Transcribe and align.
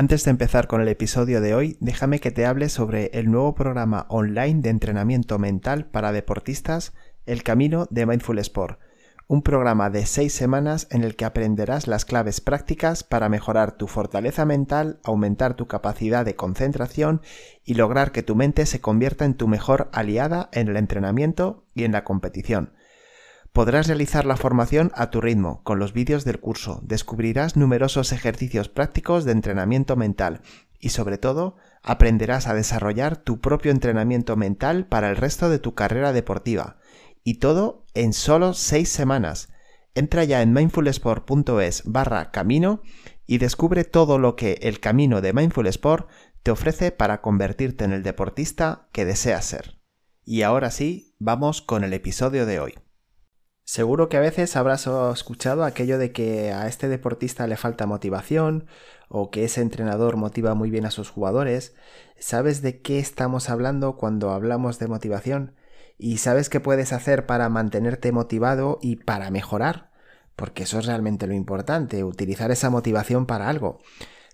Antes 0.00 0.24
de 0.24 0.30
empezar 0.30 0.66
con 0.66 0.80
el 0.80 0.88
episodio 0.88 1.42
de 1.42 1.54
hoy, 1.54 1.76
déjame 1.78 2.20
que 2.20 2.30
te 2.30 2.46
hable 2.46 2.70
sobre 2.70 3.10
el 3.12 3.30
nuevo 3.30 3.54
programa 3.54 4.06
online 4.08 4.62
de 4.62 4.70
entrenamiento 4.70 5.38
mental 5.38 5.90
para 5.90 6.10
deportistas, 6.10 6.94
El 7.26 7.42
Camino 7.42 7.86
de 7.90 8.06
Mindful 8.06 8.38
Sport, 8.38 8.80
un 9.28 9.42
programa 9.42 9.90
de 9.90 10.06
seis 10.06 10.32
semanas 10.32 10.88
en 10.90 11.04
el 11.04 11.16
que 11.16 11.26
aprenderás 11.26 11.86
las 11.86 12.06
claves 12.06 12.40
prácticas 12.40 13.04
para 13.04 13.28
mejorar 13.28 13.72
tu 13.72 13.88
fortaleza 13.88 14.46
mental, 14.46 15.00
aumentar 15.04 15.52
tu 15.52 15.66
capacidad 15.66 16.24
de 16.24 16.34
concentración 16.34 17.20
y 17.62 17.74
lograr 17.74 18.10
que 18.10 18.22
tu 18.22 18.34
mente 18.34 18.64
se 18.64 18.80
convierta 18.80 19.26
en 19.26 19.34
tu 19.34 19.48
mejor 19.48 19.90
aliada 19.92 20.48
en 20.54 20.68
el 20.68 20.78
entrenamiento 20.78 21.66
y 21.74 21.84
en 21.84 21.92
la 21.92 22.04
competición. 22.04 22.72
Podrás 23.52 23.88
realizar 23.88 24.26
la 24.26 24.36
formación 24.36 24.92
a 24.94 25.10
tu 25.10 25.20
ritmo, 25.20 25.62
con 25.64 25.80
los 25.80 25.92
vídeos 25.92 26.24
del 26.24 26.38
curso, 26.38 26.80
descubrirás 26.84 27.56
numerosos 27.56 28.12
ejercicios 28.12 28.68
prácticos 28.68 29.24
de 29.24 29.32
entrenamiento 29.32 29.96
mental 29.96 30.42
y 30.78 30.90
sobre 30.90 31.18
todo 31.18 31.56
aprenderás 31.82 32.46
a 32.46 32.54
desarrollar 32.54 33.16
tu 33.16 33.40
propio 33.40 33.72
entrenamiento 33.72 34.36
mental 34.36 34.86
para 34.86 35.10
el 35.10 35.16
resto 35.16 35.50
de 35.50 35.58
tu 35.58 35.74
carrera 35.74 36.12
deportiva. 36.12 36.78
Y 37.24 37.34
todo 37.34 37.84
en 37.94 38.12
solo 38.12 38.54
6 38.54 38.88
semanas. 38.88 39.48
Entra 39.94 40.22
ya 40.22 40.42
en 40.42 40.52
mindfulsport.es 40.52 41.82
barra 41.84 42.30
camino 42.30 42.82
y 43.26 43.38
descubre 43.38 43.84
todo 43.84 44.18
lo 44.18 44.36
que 44.36 44.60
el 44.62 44.78
camino 44.78 45.20
de 45.20 45.32
Mindful 45.32 45.66
Sport 45.66 46.08
te 46.44 46.52
ofrece 46.52 46.92
para 46.92 47.20
convertirte 47.20 47.84
en 47.84 47.92
el 47.92 48.04
deportista 48.04 48.88
que 48.92 49.04
deseas 49.04 49.44
ser. 49.44 49.80
Y 50.24 50.42
ahora 50.42 50.70
sí, 50.70 51.16
vamos 51.18 51.60
con 51.60 51.82
el 51.82 51.92
episodio 51.92 52.46
de 52.46 52.60
hoy. 52.60 52.74
Seguro 53.70 54.08
que 54.08 54.16
a 54.16 54.20
veces 54.20 54.56
habrás 54.56 54.88
escuchado 55.14 55.62
aquello 55.62 55.96
de 55.96 56.10
que 56.10 56.52
a 56.52 56.66
este 56.66 56.88
deportista 56.88 57.46
le 57.46 57.56
falta 57.56 57.86
motivación 57.86 58.66
o 59.08 59.30
que 59.30 59.44
ese 59.44 59.60
entrenador 59.60 60.16
motiva 60.16 60.54
muy 60.54 60.70
bien 60.70 60.86
a 60.86 60.90
sus 60.90 61.08
jugadores. 61.08 61.72
¿Sabes 62.18 62.62
de 62.62 62.80
qué 62.80 62.98
estamos 62.98 63.48
hablando 63.48 63.96
cuando 63.96 64.32
hablamos 64.32 64.80
de 64.80 64.88
motivación? 64.88 65.54
¿Y 65.98 66.18
sabes 66.18 66.48
qué 66.48 66.58
puedes 66.58 66.92
hacer 66.92 67.26
para 67.26 67.48
mantenerte 67.48 68.10
motivado 68.10 68.80
y 68.82 68.96
para 68.96 69.30
mejorar? 69.30 69.92
Porque 70.34 70.64
eso 70.64 70.80
es 70.80 70.86
realmente 70.86 71.28
lo 71.28 71.34
importante, 71.34 72.02
utilizar 72.02 72.50
esa 72.50 72.70
motivación 72.70 73.24
para 73.24 73.48
algo. 73.48 73.78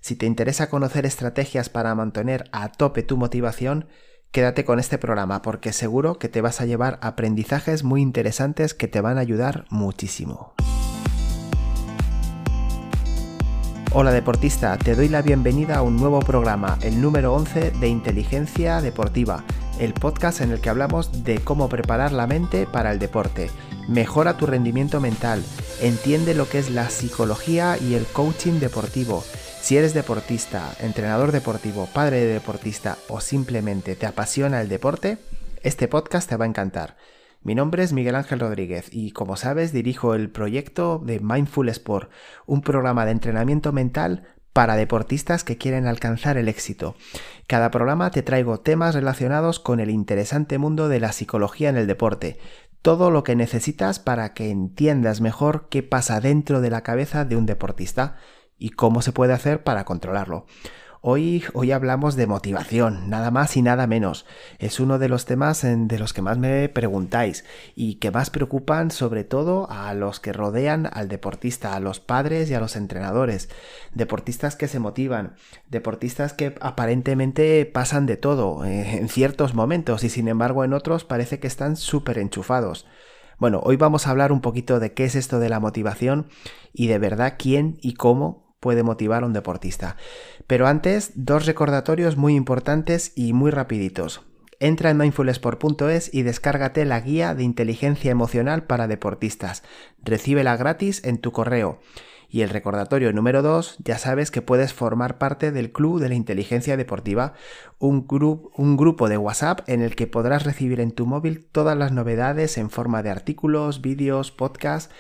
Si 0.00 0.16
te 0.16 0.24
interesa 0.24 0.70
conocer 0.70 1.04
estrategias 1.04 1.68
para 1.68 1.94
mantener 1.94 2.48
a 2.52 2.72
tope 2.72 3.02
tu 3.02 3.18
motivación, 3.18 3.86
quédate 4.30 4.64
con 4.64 4.78
este 4.78 4.98
programa 4.98 5.42
porque 5.42 5.72
seguro 5.72 6.18
que 6.18 6.28
te 6.28 6.40
vas 6.40 6.60
a 6.60 6.66
llevar 6.66 6.98
aprendizajes 7.02 7.84
muy 7.84 8.02
interesantes 8.02 8.74
que 8.74 8.88
te 8.88 9.00
van 9.00 9.18
a 9.18 9.22
ayudar 9.22 9.64
muchísimo. 9.70 10.52
Hola 13.92 14.12
deportista, 14.12 14.76
te 14.76 14.94
doy 14.94 15.08
la 15.08 15.22
bienvenida 15.22 15.76
a 15.76 15.82
un 15.82 15.96
nuevo 15.96 16.20
programa, 16.20 16.78
el 16.82 17.00
número 17.00 17.32
11 17.32 17.70
de 17.70 17.88
Inteligencia 17.88 18.82
Deportiva, 18.82 19.42
el 19.78 19.94
podcast 19.94 20.42
en 20.42 20.50
el 20.50 20.60
que 20.60 20.68
hablamos 20.68 21.24
de 21.24 21.38
cómo 21.38 21.70
preparar 21.70 22.12
la 22.12 22.26
mente 22.26 22.66
para 22.66 22.92
el 22.92 22.98
deporte. 22.98 23.50
Mejora 23.88 24.36
tu 24.36 24.44
rendimiento 24.44 25.00
mental, 25.00 25.42
entiende 25.80 26.34
lo 26.34 26.46
que 26.46 26.58
es 26.58 26.68
la 26.68 26.90
psicología 26.90 27.78
y 27.78 27.94
el 27.94 28.04
coaching 28.04 28.60
deportivo 28.60 29.24
si 29.66 29.76
eres 29.76 29.94
deportista, 29.94 30.76
entrenador 30.78 31.32
deportivo, 31.32 31.88
padre 31.92 32.20
de 32.20 32.34
deportista 32.34 32.98
o 33.08 33.20
simplemente 33.20 33.96
te 33.96 34.06
apasiona 34.06 34.60
el 34.60 34.68
deporte, 34.68 35.18
este 35.64 35.88
podcast 35.88 36.28
te 36.28 36.36
va 36.36 36.44
a 36.44 36.48
encantar. 36.48 36.96
Mi 37.42 37.56
nombre 37.56 37.82
es 37.82 37.92
Miguel 37.92 38.14
Ángel 38.14 38.38
Rodríguez 38.38 38.88
y 38.92 39.10
como 39.10 39.34
sabes 39.34 39.72
dirijo 39.72 40.14
el 40.14 40.30
proyecto 40.30 41.02
de 41.04 41.18
Mindful 41.18 41.68
Sport, 41.70 42.12
un 42.46 42.62
programa 42.62 43.06
de 43.06 43.10
entrenamiento 43.10 43.72
mental 43.72 44.28
para 44.52 44.76
deportistas 44.76 45.42
que 45.42 45.58
quieren 45.58 45.88
alcanzar 45.88 46.36
el 46.36 46.48
éxito. 46.48 46.94
Cada 47.48 47.72
programa 47.72 48.12
te 48.12 48.22
traigo 48.22 48.60
temas 48.60 48.94
relacionados 48.94 49.58
con 49.58 49.80
el 49.80 49.90
interesante 49.90 50.58
mundo 50.58 50.88
de 50.88 51.00
la 51.00 51.10
psicología 51.10 51.70
en 51.70 51.76
el 51.76 51.88
deporte, 51.88 52.38
todo 52.82 53.10
lo 53.10 53.24
que 53.24 53.34
necesitas 53.34 53.98
para 53.98 54.32
que 54.32 54.48
entiendas 54.48 55.20
mejor 55.20 55.66
qué 55.68 55.82
pasa 55.82 56.20
dentro 56.20 56.60
de 56.60 56.70
la 56.70 56.84
cabeza 56.84 57.24
de 57.24 57.34
un 57.34 57.46
deportista 57.46 58.14
y 58.58 58.70
cómo 58.70 59.02
se 59.02 59.12
puede 59.12 59.32
hacer 59.32 59.62
para 59.62 59.84
controlarlo. 59.84 60.46
Hoy, 61.08 61.44
hoy 61.52 61.70
hablamos 61.70 62.16
de 62.16 62.26
motivación, 62.26 63.08
nada 63.08 63.30
más 63.30 63.56
y 63.56 63.62
nada 63.62 63.86
menos. 63.86 64.26
Es 64.58 64.80
uno 64.80 64.98
de 64.98 65.08
los 65.08 65.24
temas 65.24 65.62
de 65.62 65.98
los 66.00 66.12
que 66.12 66.20
más 66.20 66.36
me 66.36 66.68
preguntáis 66.68 67.44
y 67.76 67.96
que 68.00 68.10
más 68.10 68.30
preocupan 68.30 68.90
sobre 68.90 69.22
todo 69.22 69.70
a 69.70 69.94
los 69.94 70.18
que 70.18 70.32
rodean 70.32 70.90
al 70.92 71.06
deportista, 71.06 71.76
a 71.76 71.80
los 71.80 72.00
padres 72.00 72.50
y 72.50 72.54
a 72.54 72.60
los 72.60 72.74
entrenadores. 72.74 73.48
Deportistas 73.94 74.56
que 74.56 74.66
se 74.66 74.80
motivan, 74.80 75.36
deportistas 75.70 76.32
que 76.32 76.56
aparentemente 76.60 77.66
pasan 77.66 78.06
de 78.06 78.16
todo 78.16 78.64
eh, 78.64 78.96
en 78.96 79.08
ciertos 79.08 79.54
momentos 79.54 80.02
y 80.02 80.08
sin 80.08 80.26
embargo 80.26 80.64
en 80.64 80.72
otros 80.72 81.04
parece 81.04 81.38
que 81.38 81.46
están 81.46 81.76
súper 81.76 82.18
enchufados. 82.18 82.84
Bueno, 83.38 83.60
hoy 83.62 83.76
vamos 83.76 84.06
a 84.06 84.10
hablar 84.10 84.32
un 84.32 84.40
poquito 84.40 84.80
de 84.80 84.92
qué 84.92 85.04
es 85.04 85.14
esto 85.14 85.38
de 85.38 85.50
la 85.50 85.60
motivación 85.60 86.26
y 86.72 86.88
de 86.88 86.98
verdad 86.98 87.34
quién 87.38 87.78
y 87.80 87.94
cómo 87.94 88.45
puede 88.60 88.82
motivar 88.82 89.22
a 89.22 89.26
un 89.26 89.32
deportista. 89.32 89.96
Pero 90.46 90.66
antes, 90.66 91.12
dos 91.14 91.46
recordatorios 91.46 92.16
muy 92.16 92.34
importantes 92.34 93.12
y 93.14 93.32
muy 93.32 93.50
rapiditos. 93.50 94.22
Entra 94.58 94.90
en 94.90 94.96
mindfulsport.es 94.96 96.14
y 96.14 96.22
descárgate 96.22 96.84
la 96.86 97.00
guía 97.00 97.34
de 97.34 97.42
inteligencia 97.42 98.10
emocional 98.10 98.64
para 98.64 98.88
deportistas. 98.88 99.62
Recíbela 100.02 100.56
gratis 100.56 101.04
en 101.04 101.18
tu 101.18 101.30
correo. 101.30 101.80
Y 102.28 102.40
el 102.40 102.48
recordatorio 102.48 103.12
número 103.12 103.42
2, 103.42 103.76
ya 103.84 103.98
sabes 103.98 104.30
que 104.30 104.42
puedes 104.42 104.72
formar 104.72 105.18
parte 105.18 105.52
del 105.52 105.72
Club 105.72 106.00
de 106.00 106.08
la 106.08 106.16
Inteligencia 106.16 106.76
Deportiva, 106.76 107.34
un, 107.78 108.06
un 108.56 108.76
grupo 108.76 109.08
de 109.08 109.16
WhatsApp 109.16 109.60
en 109.68 109.82
el 109.82 109.94
que 109.94 110.06
podrás 110.06 110.44
recibir 110.44 110.80
en 110.80 110.90
tu 110.90 111.06
móvil 111.06 111.46
todas 111.52 111.76
las 111.76 111.92
novedades 111.92 112.58
en 112.58 112.70
forma 112.70 113.02
de 113.02 113.10
artículos, 113.10 113.80
vídeos, 113.80 114.32
podcasts 114.32 114.92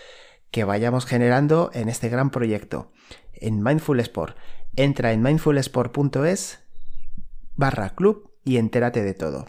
que 0.50 0.64
vayamos 0.64 1.04
generando 1.04 1.70
en 1.74 1.88
este 1.88 2.08
gran 2.08 2.30
proyecto 2.30 2.92
en 3.40 3.62
Mindful 3.62 4.00
Sport. 4.00 4.36
Entra 4.76 5.12
en 5.12 5.22
mindfulsport.es 5.22 6.60
barra 7.54 7.94
club 7.94 8.30
y 8.44 8.58
entérate 8.58 9.02
de 9.02 9.14
todo. 9.14 9.46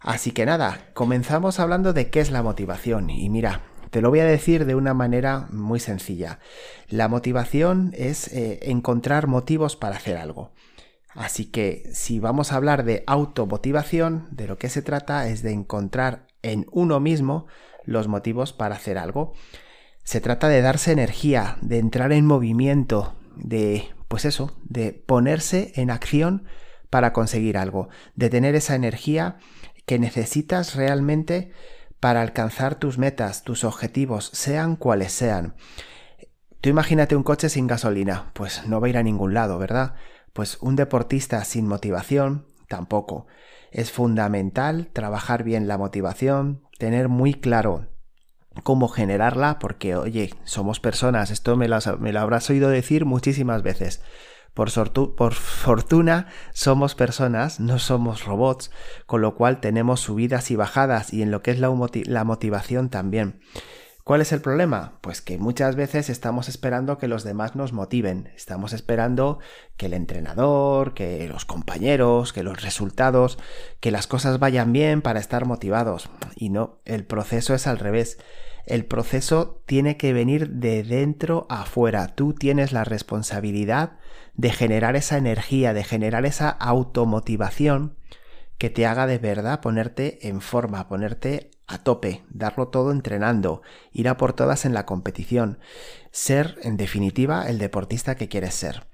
Así 0.00 0.30
que 0.30 0.46
nada, 0.46 0.90
comenzamos 0.94 1.60
hablando 1.60 1.92
de 1.92 2.10
qué 2.10 2.20
es 2.20 2.30
la 2.30 2.42
motivación. 2.42 3.10
Y 3.10 3.28
mira, 3.28 3.62
te 3.90 4.00
lo 4.00 4.10
voy 4.10 4.20
a 4.20 4.24
decir 4.24 4.64
de 4.64 4.74
una 4.74 4.94
manera 4.94 5.48
muy 5.50 5.80
sencilla. 5.80 6.38
La 6.88 7.08
motivación 7.08 7.92
es 7.94 8.28
eh, 8.28 8.60
encontrar 8.62 9.26
motivos 9.26 9.76
para 9.76 9.96
hacer 9.96 10.16
algo. 10.16 10.52
Así 11.14 11.46
que 11.46 11.90
si 11.92 12.20
vamos 12.20 12.52
a 12.52 12.56
hablar 12.56 12.84
de 12.84 13.02
automotivación, 13.06 14.28
de 14.30 14.46
lo 14.46 14.58
que 14.58 14.68
se 14.68 14.80
trata 14.80 15.26
es 15.28 15.42
de 15.42 15.52
encontrar 15.52 16.28
en 16.42 16.66
uno 16.70 17.00
mismo 17.00 17.46
los 17.84 18.06
motivos 18.06 18.52
para 18.52 18.76
hacer 18.76 18.96
algo. 18.96 19.34
Se 20.04 20.20
trata 20.20 20.48
de 20.48 20.62
darse 20.62 20.92
energía, 20.92 21.56
de 21.60 21.78
entrar 21.78 22.12
en 22.12 22.26
movimiento, 22.26 23.14
de, 23.36 23.88
pues 24.08 24.24
eso, 24.24 24.56
de 24.64 24.92
ponerse 24.92 25.72
en 25.76 25.90
acción 25.90 26.44
para 26.90 27.12
conseguir 27.12 27.56
algo, 27.56 27.88
de 28.16 28.30
tener 28.30 28.54
esa 28.54 28.74
energía 28.74 29.38
que 29.86 29.98
necesitas 29.98 30.74
realmente 30.74 31.52
para 32.00 32.22
alcanzar 32.22 32.74
tus 32.76 32.98
metas, 32.98 33.44
tus 33.44 33.62
objetivos, 33.64 34.30
sean 34.32 34.76
cuales 34.76 35.12
sean. 35.12 35.54
Tú 36.60 36.68
imagínate 36.68 37.16
un 37.16 37.22
coche 37.22 37.48
sin 37.48 37.66
gasolina, 37.66 38.32
pues 38.34 38.66
no 38.66 38.80
va 38.80 38.86
a 38.86 38.90
ir 38.90 38.98
a 38.98 39.02
ningún 39.02 39.34
lado, 39.34 39.58
¿verdad? 39.58 39.94
Pues 40.32 40.58
un 40.60 40.76
deportista 40.76 41.44
sin 41.44 41.66
motivación, 41.66 42.46
tampoco. 42.68 43.26
Es 43.70 43.92
fundamental 43.92 44.88
trabajar 44.92 45.44
bien 45.44 45.68
la 45.68 45.78
motivación, 45.78 46.62
tener 46.78 47.08
muy 47.08 47.34
claro 47.34 47.89
cómo 48.62 48.88
generarla, 48.88 49.58
porque 49.58 49.96
oye, 49.96 50.34
somos 50.44 50.80
personas, 50.80 51.30
esto 51.30 51.56
me, 51.56 51.68
lo 51.68 52.20
habrás 52.20 52.50
oído 52.50 52.68
decir 52.68 53.04
muchísimas 53.04 53.62
veces. 53.62 54.02
Por, 54.54 54.70
fortuna 55.32 56.26
somos 56.52 56.94
personas, 56.94 57.60
no 57.60 57.78
somos 57.78 58.24
robots, 58.24 58.70
con 59.06 59.20
lo 59.22 59.36
cual 59.36 59.60
tenemos 59.60 60.00
subidas 60.00 60.50
y 60.50 60.56
bajadas 60.56 61.12
y 61.14 61.22
en 61.22 61.30
lo 61.30 61.42
que 61.42 61.52
es 61.52 61.60
la 61.60 62.24
motivación 62.24 62.90
también. 62.90 63.40
¿Cuál 64.04 64.22
es 64.22 64.32
el 64.32 64.40
problema? 64.40 64.98
Pues 65.02 65.20
que 65.20 65.38
muchas 65.38 65.76
veces 65.76 66.08
estamos 66.08 66.48
esperando 66.48 66.98
que 66.98 67.06
los 67.06 67.22
demás 67.22 67.54
nos 67.54 67.72
motiven, 67.72 68.30
estamos 68.34 68.72
esperando 68.72 69.38
que 69.76 69.86
el 69.86 69.92
entrenador, 69.92 70.94
que 70.94 71.28
los 71.28 71.44
compañeros, 71.44 72.32
que 72.32 72.42
los 72.42 72.62
resultados, 72.62 73.38
que 73.78 73.90
las 73.90 74.06
cosas 74.06 74.38
vayan 74.38 74.72
bien 74.72 75.02
para 75.02 75.20
estar 75.20 75.44
motivados. 75.44 76.08
Y 76.34 76.48
no, 76.48 76.80
el 76.86 77.04
proceso 77.04 77.54
es 77.54 77.66
al 77.66 77.78
revés. 77.78 78.18
El 78.66 78.84
proceso 78.86 79.62
tiene 79.66 79.96
que 79.96 80.12
venir 80.12 80.48
de 80.50 80.82
dentro 80.82 81.46
afuera. 81.50 82.08
Tú 82.08 82.34
tienes 82.34 82.72
la 82.72 82.84
responsabilidad 82.84 83.98
de 84.34 84.50
generar 84.50 84.96
esa 84.96 85.18
energía, 85.18 85.74
de 85.74 85.84
generar 85.84 86.24
esa 86.24 86.48
automotivación 86.48 87.96
que 88.58 88.70
te 88.70 88.86
haga 88.86 89.06
de 89.06 89.18
verdad 89.18 89.60
ponerte 89.60 90.28
en 90.28 90.40
forma, 90.40 90.86
ponerte 90.88 91.49
a 91.70 91.78
tope, 91.78 92.22
darlo 92.28 92.68
todo 92.68 92.90
entrenando, 92.90 93.62
ir 93.92 94.08
a 94.08 94.16
por 94.16 94.32
todas 94.32 94.64
en 94.64 94.74
la 94.74 94.86
competición, 94.86 95.58
ser, 96.10 96.58
en 96.62 96.76
definitiva, 96.76 97.48
el 97.48 97.58
deportista 97.58 98.16
que 98.16 98.28
quieres 98.28 98.54
ser. 98.54 98.86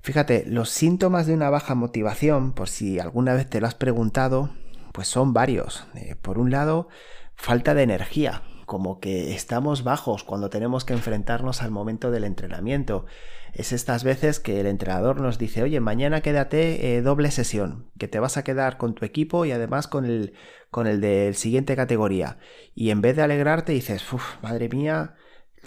Fíjate, 0.00 0.44
los 0.46 0.70
síntomas 0.70 1.26
de 1.26 1.34
una 1.34 1.50
baja 1.50 1.74
motivación, 1.74 2.52
por 2.52 2.68
si 2.68 3.00
alguna 3.00 3.34
vez 3.34 3.50
te 3.50 3.60
lo 3.60 3.66
has 3.66 3.74
preguntado, 3.74 4.50
pues 4.92 5.08
son 5.08 5.32
varios. 5.32 5.84
Eh, 5.96 6.14
por 6.14 6.38
un 6.38 6.52
lado, 6.52 6.88
falta 7.34 7.74
de 7.74 7.82
energía, 7.82 8.42
como 8.66 9.00
que 9.00 9.34
estamos 9.34 9.84
bajos 9.84 10.24
cuando 10.24 10.50
tenemos 10.50 10.84
que 10.84 10.92
enfrentarnos 10.92 11.62
al 11.62 11.70
momento 11.70 12.10
del 12.10 12.24
entrenamiento. 12.24 13.06
Es 13.52 13.72
estas 13.72 14.04
veces 14.04 14.40
que 14.40 14.60
el 14.60 14.66
entrenador 14.66 15.20
nos 15.20 15.38
dice, 15.38 15.62
oye, 15.62 15.80
mañana 15.80 16.20
quédate 16.20 16.96
eh, 16.96 17.00
doble 17.00 17.30
sesión, 17.30 17.90
que 17.96 18.08
te 18.08 18.18
vas 18.18 18.36
a 18.36 18.44
quedar 18.44 18.76
con 18.76 18.94
tu 18.94 19.04
equipo 19.04 19.46
y 19.46 19.52
además 19.52 19.86
con 19.86 20.04
el, 20.04 20.34
con 20.70 20.86
el 20.86 21.00
de 21.00 21.32
siguiente 21.32 21.76
categoría. 21.76 22.38
Y 22.74 22.90
en 22.90 23.00
vez 23.00 23.16
de 23.16 23.22
alegrarte 23.22 23.72
dices, 23.72 24.12
uff, 24.12 24.42
madre 24.42 24.68
mía, 24.68 25.14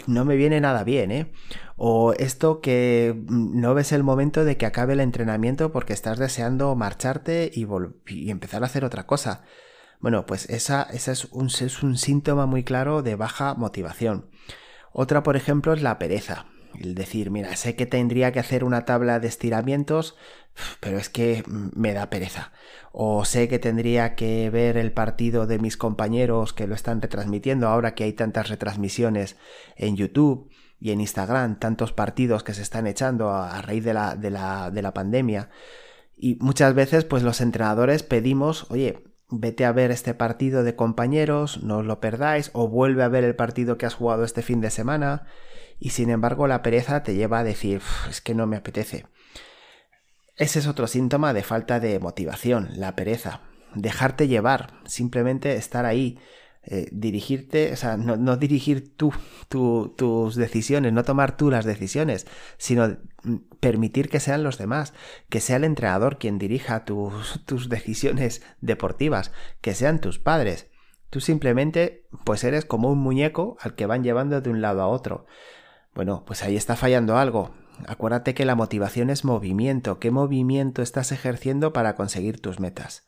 no 0.06 0.24
me 0.24 0.36
viene 0.36 0.60
nada 0.60 0.84
bien, 0.84 1.10
¿eh? 1.10 1.32
O 1.76 2.12
esto 2.12 2.60
que 2.60 3.14
mm, 3.16 3.60
no 3.60 3.74
ves 3.74 3.92
el 3.92 4.02
momento 4.02 4.44
de 4.44 4.56
que 4.56 4.66
acabe 4.66 4.92
el 4.92 5.00
entrenamiento 5.00 5.72
porque 5.72 5.94
estás 5.94 6.18
deseando 6.18 6.74
marcharte 6.76 7.50
y, 7.52 7.66
y 8.06 8.30
empezar 8.30 8.62
a 8.62 8.66
hacer 8.66 8.84
otra 8.84 9.06
cosa. 9.06 9.42
Bueno, 10.00 10.24
pues 10.24 10.48
esa, 10.48 10.82
esa 10.82 11.12
es, 11.12 11.26
un, 11.26 11.46
es 11.46 11.82
un 11.82 11.98
síntoma 11.98 12.46
muy 12.46 12.64
claro 12.64 13.02
de 13.02 13.16
baja 13.16 13.54
motivación. 13.54 14.30
Otra, 14.92 15.22
por 15.22 15.36
ejemplo, 15.36 15.72
es 15.74 15.82
la 15.82 15.98
pereza. 15.98 16.46
El 16.78 16.94
decir, 16.94 17.30
mira, 17.30 17.54
sé 17.56 17.76
que 17.76 17.86
tendría 17.86 18.32
que 18.32 18.40
hacer 18.40 18.64
una 18.64 18.84
tabla 18.84 19.20
de 19.20 19.28
estiramientos, 19.28 20.16
pero 20.80 20.98
es 20.98 21.10
que 21.10 21.44
me 21.46 21.92
da 21.92 22.08
pereza. 22.08 22.52
O 22.92 23.24
sé 23.24 23.48
que 23.48 23.58
tendría 23.58 24.14
que 24.14 24.48
ver 24.50 24.76
el 24.76 24.92
partido 24.92 25.46
de 25.46 25.58
mis 25.58 25.76
compañeros 25.76 26.52
que 26.52 26.66
lo 26.66 26.74
están 26.74 27.02
retransmitiendo 27.02 27.68
ahora 27.68 27.94
que 27.94 28.04
hay 28.04 28.12
tantas 28.12 28.48
retransmisiones 28.48 29.36
en 29.76 29.96
YouTube 29.96 30.50
y 30.80 30.92
en 30.92 31.00
Instagram, 31.00 31.58
tantos 31.58 31.92
partidos 31.92 32.42
que 32.42 32.54
se 32.54 32.62
están 32.62 32.86
echando 32.86 33.30
a, 33.30 33.60
raíz 33.60 33.84
de 33.84 33.92
la, 33.92 34.16
de, 34.16 34.30
la, 34.30 34.70
de 34.70 34.82
la 34.82 34.94
pandemia. 34.94 35.50
Y 36.16 36.36
muchas 36.40 36.74
veces, 36.74 37.04
pues 37.04 37.22
los 37.22 37.40
entrenadores 37.40 38.02
pedimos, 38.02 38.70
oye, 38.70 39.09
vete 39.30 39.64
a 39.64 39.72
ver 39.72 39.90
este 39.90 40.14
partido 40.14 40.62
de 40.62 40.76
compañeros, 40.76 41.62
no 41.62 41.78
os 41.78 41.86
lo 41.86 42.00
perdáis, 42.00 42.50
o 42.52 42.68
vuelve 42.68 43.02
a 43.02 43.08
ver 43.08 43.24
el 43.24 43.36
partido 43.36 43.78
que 43.78 43.86
has 43.86 43.94
jugado 43.94 44.24
este 44.24 44.42
fin 44.42 44.60
de 44.60 44.70
semana, 44.70 45.26
y 45.78 45.90
sin 45.90 46.10
embargo 46.10 46.46
la 46.46 46.62
pereza 46.62 47.02
te 47.02 47.14
lleva 47.14 47.38
a 47.38 47.44
decir, 47.44 47.80
es 48.08 48.20
que 48.20 48.34
no 48.34 48.46
me 48.46 48.56
apetece. 48.56 49.06
Ese 50.36 50.58
es 50.58 50.66
otro 50.66 50.86
síntoma 50.86 51.32
de 51.32 51.42
falta 51.42 51.80
de 51.80 51.98
motivación, 51.98 52.70
la 52.74 52.96
pereza. 52.96 53.42
Dejarte 53.74 54.26
llevar, 54.26 54.72
simplemente 54.86 55.56
estar 55.56 55.84
ahí, 55.86 56.18
eh, 56.62 56.88
dirigirte, 56.92 57.72
o 57.72 57.76
sea, 57.76 57.96
no, 57.96 58.36
dirigir 58.36 58.94
tú 58.94 59.12
tus 59.48 60.36
decisiones, 60.36 60.92
no 60.92 61.04
tomar 61.04 61.36
tú 61.36 61.50
las 61.50 61.64
decisiones, 61.64 62.26
sino 62.58 62.98
mm, 63.24 63.36
permitir 63.60 64.10
que 64.10 64.20
sean 64.20 64.42
los 64.42 64.58
demás, 64.58 64.92
que 65.30 65.40
sea 65.40 65.56
el 65.56 65.64
entrenador 65.64 66.18
quien 66.18 66.38
dirija 66.38 66.84
tus, 66.84 67.44
tus 67.46 67.70
decisiones 67.70 68.42
deportivas, 68.60 69.32
que 69.62 69.74
sean 69.74 70.00
tus 70.00 70.18
padres. 70.18 70.68
Tú 71.08 71.20
simplemente, 71.20 72.06
pues 72.24 72.44
eres 72.44 72.66
como 72.66 72.90
un 72.92 72.98
muñeco 72.98 73.56
al 73.60 73.74
que 73.74 73.86
van 73.86 74.04
llevando 74.04 74.40
de 74.40 74.50
un 74.50 74.60
lado 74.60 74.82
a 74.82 74.88
otro. 74.88 75.26
Bueno, 75.94 76.24
pues 76.26 76.42
ahí 76.42 76.56
está 76.56 76.76
fallando 76.76 77.16
algo. 77.16 77.54
Acuérdate 77.86 78.34
que 78.34 78.44
la 78.44 78.54
motivación 78.54 79.10
es 79.10 79.24
movimiento. 79.24 79.98
¿Qué 79.98 80.10
movimiento 80.10 80.82
estás 80.82 81.10
ejerciendo 81.10 81.72
para 81.72 81.94
conseguir 81.94 82.40
tus 82.40 82.60
metas? 82.60 83.04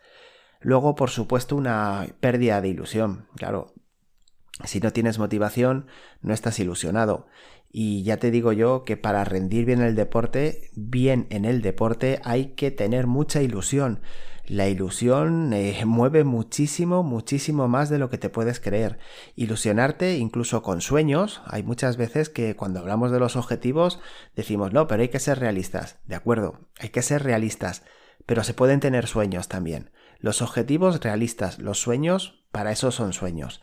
Luego, 0.63 0.95
por 0.95 1.11
supuesto, 1.11 1.57
una 1.57 2.07
pérdida 2.21 2.61
de 2.61 2.69
ilusión. 2.69 3.27
Claro, 3.37 3.75
si 4.65 4.81
no 4.81 4.93
tienes 4.93 5.19
motivación, 5.19 5.87
no 6.21 6.33
estás 6.33 6.59
ilusionado. 6.61 7.27
Y 7.71 8.03
ya 8.03 8.19
te 8.19 8.31
digo 8.31 8.53
yo 8.53 8.85
que 8.85 8.97
para 8.97 9.25
rendir 9.25 9.65
bien 9.65 9.81
el 9.81 9.97
deporte, 9.97 10.71
bien 10.75 11.27
en 11.31 11.45
el 11.45 11.63
deporte, 11.63 12.21
hay 12.23 12.49
que 12.49 12.71
tener 12.71 13.07
mucha 13.07 13.41
ilusión. 13.41 14.01
La 14.45 14.69
ilusión 14.69 15.53
eh, 15.55 15.83
mueve 15.87 16.25
muchísimo, 16.25 17.03
muchísimo 17.03 17.69
más 17.69 17.89
de 17.89 17.99
lo 17.99 18.11
que 18.11 18.19
te 18.19 18.29
puedes 18.29 18.61
creer. 18.61 18.99
Ilusionarte 19.37 20.17
incluso 20.17 20.63
con 20.63 20.81
sueños. 20.83 21.41
Hay 21.47 21.63
muchas 21.63 21.97
veces 21.97 22.29
que 22.29 22.57
cuando 22.57 22.81
hablamos 22.81 23.11
de 23.11 23.21
los 23.21 23.37
objetivos 23.37 24.01
decimos, 24.37 24.73
no, 24.73 24.87
pero 24.87 25.03
hay 25.03 25.09
que 25.09 25.19
ser 25.19 25.39
realistas. 25.39 25.99
De 26.07 26.15
acuerdo, 26.15 26.69
hay 26.79 26.91
que 26.91 27.03
ser 27.03 27.23
realistas. 27.23 27.85
Pero 28.27 28.45
se 28.45 28.55
pueden 28.55 28.81
tener 28.81 29.07
sueños 29.07 29.49
también. 29.49 29.91
Los 30.23 30.41
objetivos 30.41 31.01
realistas, 31.01 31.59
los 31.59 31.81
sueños, 31.81 32.47
para 32.53 32.71
eso 32.71 32.93
son 32.93 33.13
sueños. 33.13 33.61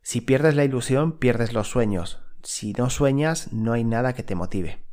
Si 0.00 0.22
pierdes 0.22 0.54
la 0.56 0.64
ilusión, 0.64 1.18
pierdes 1.18 1.52
los 1.52 1.68
sueños. 1.68 2.22
Si 2.42 2.72
no 2.72 2.88
sueñas, 2.88 3.52
no 3.52 3.74
hay 3.74 3.84
nada 3.84 4.14
que 4.14 4.22
te 4.22 4.34
motive. 4.34 4.87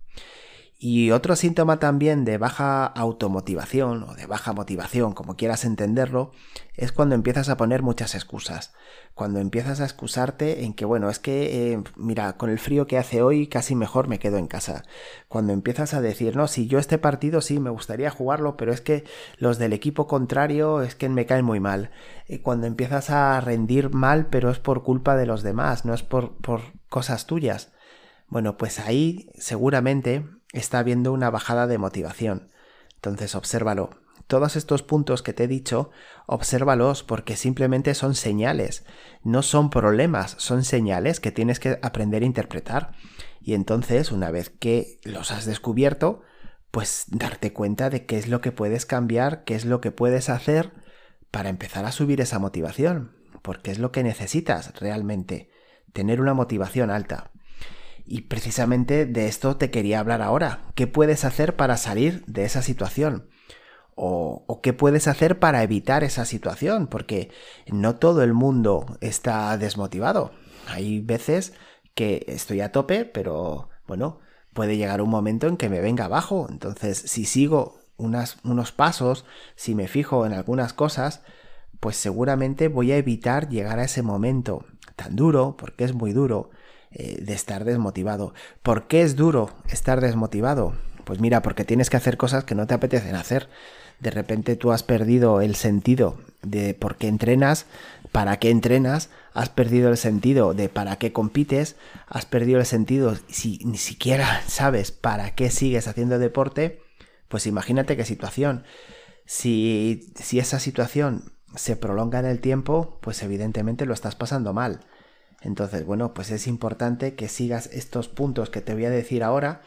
Y 0.78 1.12
otro 1.12 1.38
síntoma 1.38 1.80
también 1.80 2.26
de 2.26 2.38
baja 2.38 2.86
automotivación 2.86 4.04
o 4.04 4.14
de 4.14 4.26
baja 4.26 4.52
motivación, 4.52 5.14
como 5.14 5.38
quieras 5.38 5.64
entenderlo, 5.64 6.32
es 6.76 6.92
cuando 6.92 7.16
empiezas 7.16 7.48
a 7.48 7.56
poner 7.56 7.82
muchas 7.82 8.14
excusas. 8.14 8.74
Cuando 9.14 9.40
empiezas 9.40 9.80
a 9.80 9.86
excusarte 9.86 10.66
en 10.66 10.74
que, 10.74 10.84
bueno, 10.84 11.10
es 11.10 11.20
que, 11.20 11.72
eh, 11.72 11.84
mira, 11.96 12.34
con 12.34 12.50
el 12.50 12.60
frío 12.60 12.88
que 12.88 12.98
hace 12.98 13.22
hoy 13.22 13.48
casi 13.48 13.74
mejor 13.74 14.10
me 14.10 14.20
quedo 14.20 14.38
en 14.38 14.48
casa. 14.48 14.84
Cuando 15.30 15.54
empiezas 15.54 15.94
a 15.94 16.02
decir, 16.02 16.36
no, 16.36 16.50
si 16.50 16.68
yo 16.68 16.78
este 16.78 16.98
partido 16.98 17.40
sí 17.40 17.58
me 17.62 17.70
gustaría 17.70 18.12
jugarlo, 18.12 18.58
pero 18.58 18.74
es 18.74 18.82
que 18.82 19.06
los 19.38 19.58
del 19.58 19.72
equipo 19.72 20.08
contrario 20.08 20.82
es 20.82 20.96
que 20.96 21.08
me 21.08 21.26
caen 21.26 21.46
muy 21.46 21.62
mal. 21.62 21.92
Y 22.28 22.40
cuando 22.40 22.68
empiezas 22.68 23.10
a 23.10 23.40
rendir 23.40 23.92
mal, 23.92 24.28
pero 24.28 24.52
es 24.52 24.60
por 24.60 24.84
culpa 24.84 25.16
de 25.16 25.26
los 25.26 25.42
demás, 25.42 25.86
no 25.86 25.94
es 25.94 26.04
por, 26.04 26.36
por 26.36 26.62
cosas 26.90 27.28
tuyas. 27.28 27.72
Bueno, 28.28 28.58
pues 28.58 28.80
ahí 28.80 29.30
seguramente 29.36 30.26
está 30.56 30.80
habiendo 30.80 31.14
una 31.14 31.30
bajada 31.30 31.68
de 31.68 31.78
motivación. 31.78 32.52
Entonces, 32.96 33.36
obsérvalo. 33.36 33.90
Todos 34.28 34.56
estos 34.56 34.82
puntos 34.82 35.22
que 35.22 35.34
te 35.34 35.44
he 35.44 35.48
dicho, 35.48 35.92
obsérvalos 36.26 37.04
porque 37.04 37.36
simplemente 37.36 37.94
son 37.94 38.16
señales, 38.16 38.84
no 39.24 39.44
son 39.44 39.70
problemas, 39.70 40.36
son 40.40 40.64
señales 40.64 41.20
que 41.20 41.32
tienes 41.32 41.60
que 41.60 41.78
aprender 41.84 42.24
a 42.24 42.26
interpretar. 42.26 42.94
Y 43.40 43.54
entonces, 43.54 44.12
una 44.12 44.32
vez 44.32 44.50
que 44.50 45.00
los 45.04 45.32
has 45.32 45.46
descubierto, 45.46 46.24
pues 46.72 47.06
darte 47.10 47.54
cuenta 47.54 47.92
de 47.92 48.08
qué 48.08 48.18
es 48.18 48.28
lo 48.28 48.42
que 48.42 48.52
puedes 48.52 48.88
cambiar, 48.88 49.44
qué 49.44 49.54
es 49.54 49.66
lo 49.66 49.80
que 49.80 49.92
puedes 49.92 50.30
hacer 50.30 50.74
para 51.30 51.50
empezar 51.50 51.86
a 51.86 51.92
subir 51.92 52.20
esa 52.20 52.40
motivación, 52.40 53.16
porque 53.44 53.70
es 53.70 53.78
lo 53.78 53.92
que 53.92 54.04
necesitas 54.04 54.74
realmente, 54.80 55.52
tener 55.94 56.20
una 56.20 56.34
motivación 56.34 56.90
alta. 56.90 57.32
Y 58.06 58.22
precisamente 58.22 59.06
de 59.06 59.28
esto 59.28 59.58
te 59.58 59.72
quería 59.72 60.00
hablar 60.00 60.22
ahora. 60.22 60.62
¿Qué 60.76 60.88
puedes 60.88 61.26
hacer 61.26 61.56
para 61.56 61.78
salir 61.78 62.24
de 62.26 62.46
esa 62.46 62.62
situación? 62.62 63.30
O, 63.96 64.60
qué 64.62 64.74
puedes 64.74 65.08
hacer 65.08 65.40
para 65.40 65.64
evitar 65.64 66.04
esa 66.04 66.26
situación, 66.26 66.88
porque 66.88 67.32
no 67.68 67.96
todo 67.96 68.24
el 68.24 68.34
mundo 68.34 68.98
está 69.00 69.58
desmotivado. 69.58 70.32
Hay 70.68 71.00
veces 71.00 71.54
que 71.94 72.26
estoy 72.28 72.62
a 72.62 72.72
tope, 72.72 73.06
pero 73.06 73.70
bueno, 73.88 74.20
puede 74.54 74.76
llegar 74.78 75.02
un 75.02 75.10
momento 75.10 75.48
en 75.48 75.56
que 75.58 75.70
me 75.70 75.80
venga 75.80 76.06
abajo. 76.06 76.48
Entonces, 76.50 76.98
si 76.98 77.26
sigo 77.26 77.80
unos 77.98 78.72
pasos, 78.74 79.26
si 79.56 79.76
me 79.76 79.88
fijo 79.88 80.26
en 80.26 80.34
algunas 80.34 80.74
cosas, 80.74 81.24
pues 81.80 81.96
seguramente 81.96 82.68
voy 82.68 82.92
a 82.92 82.98
evitar 82.98 83.48
llegar 83.48 83.80
a 83.80 83.86
ese 83.86 84.02
momento 84.02 84.66
tan 84.96 85.16
duro, 85.16 85.56
porque 85.58 85.86
es 85.86 85.94
muy 85.94 86.12
duro, 86.12 86.50
eh, 86.98 87.18
de 87.22 87.34
estar 87.34 87.66
desmotivado. 87.66 88.34
¿Por 88.64 88.88
qué 88.88 89.02
es 89.02 89.18
duro 89.18 89.50
estar 89.68 90.00
desmotivado? 90.00 90.76
Pues 91.04 91.20
mira, 91.20 91.42
porque 91.42 91.66
tienes 91.66 91.90
que 91.90 91.98
hacer 91.98 92.16
cosas 92.16 92.46
que 92.46 92.56
no 92.56 92.68
te 92.68 92.74
apetecen 92.74 93.16
hacer. 93.16 93.50
De 94.00 94.12
repente 94.12 94.56
tú 94.56 94.72
has 94.72 94.82
perdido 94.82 95.42
el 95.42 95.56
sentido 95.56 96.18
de 96.42 96.74
por 96.74 96.96
qué 96.96 97.10
entrenas, 97.10 97.66
para 98.14 98.40
qué 98.40 98.50
entrenas, 98.50 99.10
has 99.34 99.50
perdido 99.50 99.90
el 99.90 99.98
sentido 99.98 100.54
de 100.54 100.70
para 100.70 100.96
qué 100.96 101.12
compites, 101.12 101.76
has 102.08 102.26
perdido 102.26 102.62
el 102.62 102.66
sentido 102.66 103.18
si 103.28 103.60
ni 103.66 103.78
siquiera 103.78 104.42
sabes 104.48 104.94
para 104.94 105.36
qué 105.36 105.52
sigues 105.52 105.90
haciendo 105.90 106.18
deporte, 106.18 106.80
pues 107.28 107.46
imagínate 107.46 107.98
qué 107.98 108.06
situación. 108.06 108.64
Si, 109.26 110.14
si 110.16 110.40
esa 110.40 110.62
situación 110.62 111.34
se 111.58 111.76
prolonga 111.76 112.20
en 112.20 112.26
el 112.26 112.40
tiempo, 112.40 113.00
pues 113.02 113.22
evidentemente 113.22 113.86
lo 113.86 113.94
estás 113.94 114.16
pasando 114.16 114.54
mal. 114.54 114.80
Entonces, 115.46 115.86
bueno, 115.86 116.16
pues 116.16 116.32
es 116.32 116.48
importante 116.48 117.14
que 117.14 117.28
sigas 117.28 117.68
estos 117.68 118.10
puntos 118.10 118.50
que 118.50 118.62
te 118.62 118.74
voy 118.74 118.86
a 118.86 118.90
decir 118.90 119.24
ahora 119.24 119.62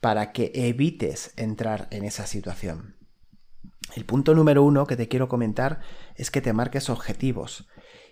para 0.00 0.32
que 0.32 0.50
evites 0.54 1.32
entrar 1.36 1.86
en 1.92 2.04
esa 2.04 2.26
situación. 2.26 2.96
El 3.94 4.04
punto 4.04 4.34
número 4.34 4.64
uno 4.64 4.88
que 4.88 4.96
te 4.96 5.06
quiero 5.06 5.28
comentar 5.28 5.80
es 6.16 6.32
que 6.32 6.40
te 6.40 6.52
marques 6.52 6.90
objetivos 6.90 7.68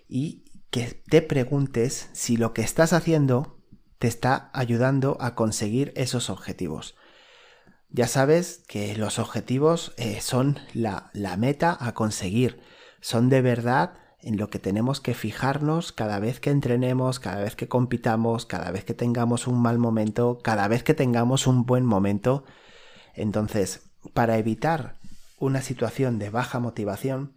y 0.07 0.45
que 0.71 1.03
te 1.09 1.21
preguntes 1.21 2.09
si 2.13 2.37
lo 2.37 2.53
que 2.53 2.61
estás 2.61 2.93
haciendo 2.93 3.59
te 3.97 4.07
está 4.07 4.49
ayudando 4.53 5.17
a 5.19 5.35
conseguir 5.35 5.91
esos 5.97 6.29
objetivos. 6.29 6.95
Ya 7.89 8.07
sabes 8.07 8.63
que 8.65 8.95
los 8.95 9.19
objetivos 9.19 9.93
eh, 9.97 10.21
son 10.21 10.59
la, 10.73 11.09
la 11.11 11.35
meta 11.35 11.75
a 11.81 11.93
conseguir, 11.93 12.61
son 13.01 13.27
de 13.27 13.41
verdad 13.41 13.93
en 14.21 14.37
lo 14.37 14.49
que 14.49 14.59
tenemos 14.59 14.99
que 14.99 15.13
fijarnos 15.13 15.91
cada 15.91 16.19
vez 16.19 16.39
que 16.39 16.49
entrenemos, 16.49 17.19
cada 17.19 17.41
vez 17.41 17.55
que 17.55 17.67
compitamos, 17.67 18.45
cada 18.45 18.71
vez 18.71 18.83
que 18.83 18.93
tengamos 18.93 19.47
un 19.47 19.61
mal 19.61 19.77
momento, 19.77 20.39
cada 20.43 20.67
vez 20.67 20.83
que 20.83 20.93
tengamos 20.93 21.47
un 21.47 21.65
buen 21.65 21.85
momento. 21.85 22.43
Entonces, 23.13 23.89
para 24.13 24.37
evitar 24.37 24.95
una 25.39 25.61
situación 25.61 26.19
de 26.19 26.29
baja 26.29 26.59
motivación, 26.59 27.33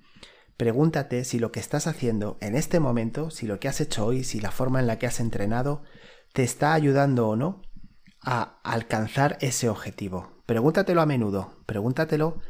pregúntate 0.56 1.24
si 1.24 1.38
lo 1.38 1.52
que 1.52 1.60
estás 1.60 1.86
haciendo 1.86 2.36
en 2.40 2.56
este 2.56 2.80
momento, 2.80 3.30
si 3.30 3.46
lo 3.46 3.60
que 3.60 3.68
has 3.68 3.80
hecho 3.80 4.06
hoy, 4.06 4.24
si 4.24 4.40
la 4.40 4.50
forma 4.50 4.80
en 4.80 4.86
la 4.86 4.98
que 4.98 5.06
has 5.06 5.20
entrenado, 5.20 5.82
te 6.32 6.42
está 6.42 6.74
ayudando 6.74 7.28
o 7.28 7.36
no 7.36 7.62
a 8.20 8.60
alcanzar 8.62 9.38
ese 9.40 9.68
objetivo. 9.68 10.32
Pregúntatelo 10.46 11.00
a 11.00 11.06
menudo, 11.06 11.52
pregúntatelo, 11.66 12.40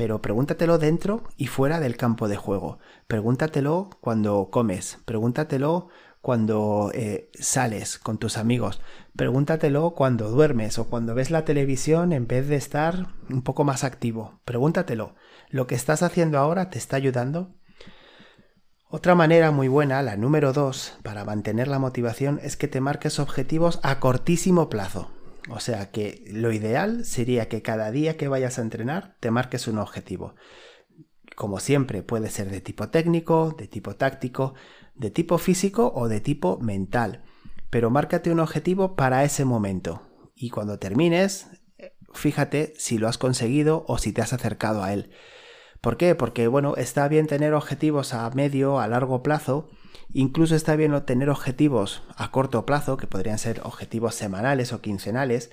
pero 0.00 0.22
pregúntatelo 0.22 0.78
dentro 0.78 1.24
y 1.36 1.48
fuera 1.48 1.78
del 1.78 1.98
campo 1.98 2.26
de 2.26 2.36
juego. 2.36 2.78
Pregúntatelo 3.06 3.90
cuando 4.00 4.48
comes, 4.50 4.96
pregúntatelo 5.04 5.88
cuando 6.22 6.90
eh, 6.94 7.30
sales 7.34 7.98
con 7.98 8.16
tus 8.16 8.38
amigos. 8.38 8.80
Pregúntatelo 9.14 9.90
cuando 9.90 10.30
duermes 10.30 10.78
o 10.78 10.88
cuando 10.88 11.14
ves 11.14 11.30
la 11.30 11.44
televisión 11.44 12.14
en 12.14 12.26
vez 12.26 12.48
de 12.48 12.56
estar 12.56 13.08
un 13.28 13.42
poco 13.42 13.64
más 13.64 13.84
activo. 13.84 14.40
Pregúntatelo. 14.46 15.16
¿Lo 15.50 15.66
que 15.66 15.74
estás 15.74 16.02
haciendo 16.02 16.38
ahora 16.38 16.70
te 16.70 16.78
está 16.78 16.96
ayudando? 16.96 17.50
Otra 18.88 19.14
manera 19.14 19.50
muy 19.50 19.68
buena, 19.68 20.00
la 20.00 20.16
número 20.16 20.54
dos, 20.54 20.94
para 21.02 21.26
mantener 21.26 21.68
la 21.68 21.78
motivación 21.78 22.40
es 22.42 22.56
que 22.56 22.68
te 22.68 22.80
marques 22.80 23.18
objetivos 23.18 23.80
a 23.82 24.00
cortísimo 24.00 24.70
plazo. 24.70 25.10
O 25.50 25.60
sea 25.60 25.90
que 25.90 26.24
lo 26.28 26.52
ideal 26.52 27.04
sería 27.04 27.48
que 27.48 27.62
cada 27.62 27.90
día 27.90 28.16
que 28.16 28.28
vayas 28.28 28.58
a 28.58 28.62
entrenar 28.62 29.16
te 29.20 29.30
marques 29.30 29.66
un 29.66 29.78
objetivo. 29.78 30.34
Como 31.34 31.58
siempre, 31.58 32.02
puede 32.02 32.30
ser 32.30 32.50
de 32.50 32.60
tipo 32.60 32.88
técnico, 32.88 33.54
de 33.58 33.66
tipo 33.66 33.96
táctico, 33.96 34.54
de 34.94 35.10
tipo 35.10 35.38
físico 35.38 35.92
o 35.94 36.08
de 36.08 36.20
tipo 36.20 36.58
mental. 36.58 37.24
Pero 37.70 37.90
márcate 37.90 38.30
un 38.30 38.40
objetivo 38.40 38.94
para 38.94 39.24
ese 39.24 39.44
momento. 39.44 40.02
Y 40.34 40.50
cuando 40.50 40.78
termines, 40.78 41.48
fíjate 42.12 42.74
si 42.76 42.98
lo 42.98 43.08
has 43.08 43.18
conseguido 43.18 43.84
o 43.88 43.98
si 43.98 44.12
te 44.12 44.22
has 44.22 44.32
acercado 44.32 44.82
a 44.82 44.92
él. 44.92 45.10
¿Por 45.80 45.96
qué? 45.96 46.14
Porque, 46.14 46.46
bueno, 46.46 46.76
está 46.76 47.08
bien 47.08 47.26
tener 47.26 47.54
objetivos 47.54 48.12
a 48.12 48.28
medio, 48.30 48.80
a 48.80 48.86
largo 48.86 49.22
plazo, 49.22 49.68
incluso 50.12 50.54
está 50.54 50.76
bien 50.76 50.98
tener 51.04 51.30
objetivos 51.30 52.02
a 52.16 52.30
corto 52.30 52.66
plazo, 52.66 52.96
que 52.96 53.06
podrían 53.06 53.38
ser 53.38 53.60
objetivos 53.64 54.14
semanales 54.14 54.72
o 54.72 54.80
quincenales, 54.80 55.50